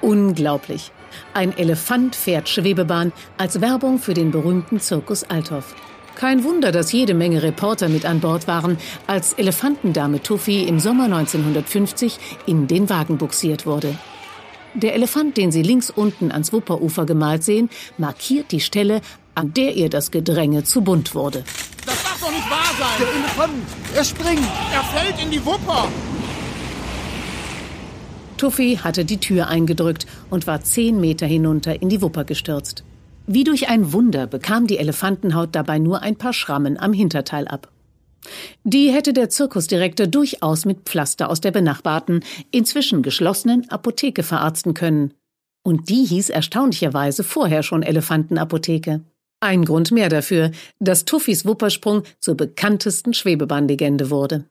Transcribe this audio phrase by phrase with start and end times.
[0.00, 0.92] Unglaublich.
[1.34, 5.74] Ein Elefant fährt Schwebebahn als Werbung für den berühmten Zirkus Althoff.
[6.14, 8.76] Kein Wunder, dass jede Menge Reporter mit an Bord waren,
[9.06, 13.96] als Elefantendame Tuffy im Sommer 1950 in den Wagen buxiert wurde.
[14.74, 19.00] Der Elefant, den Sie links unten ans Wupperufer gemalt sehen, markiert die Stelle,
[19.34, 21.44] an der ihr das Gedränge zu bunt wurde.
[21.86, 22.98] Das darf doch nicht wahr sein!
[22.98, 24.48] Der Elefant, er springt!
[24.74, 25.88] Er fällt in die Wupper!
[28.38, 32.84] Tuffy hatte die Tür eingedrückt und war zehn Meter hinunter in die Wupper gestürzt.
[33.26, 37.70] Wie durch ein Wunder bekam die Elefantenhaut dabei nur ein paar Schrammen am Hinterteil ab.
[38.64, 45.14] Die hätte der Zirkusdirektor durchaus mit Pflaster aus der benachbarten, inzwischen geschlossenen Apotheke verarzten können.
[45.62, 49.02] Und die hieß erstaunlicherweise vorher schon Elefantenapotheke.
[49.40, 54.44] Ein Grund mehr dafür, dass Tuffys Wuppersprung zur bekanntesten Schwebebahnlegende wurde.